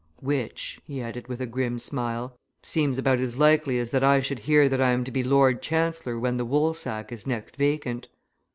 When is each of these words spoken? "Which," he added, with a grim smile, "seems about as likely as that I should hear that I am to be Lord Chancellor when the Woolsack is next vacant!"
"Which," 0.19 0.81
he 0.83 0.99
added, 0.99 1.27
with 1.27 1.41
a 1.41 1.45
grim 1.45 1.77
smile, 1.77 2.35
"seems 2.63 2.97
about 2.97 3.19
as 3.19 3.37
likely 3.37 3.77
as 3.77 3.91
that 3.91 4.03
I 4.03 4.19
should 4.19 4.39
hear 4.39 4.67
that 4.67 4.81
I 4.81 4.89
am 4.89 5.03
to 5.03 5.11
be 5.11 5.23
Lord 5.23 5.61
Chancellor 5.61 6.17
when 6.17 6.37
the 6.37 6.43
Woolsack 6.43 7.11
is 7.11 7.27
next 7.27 7.55
vacant!" 7.55 8.07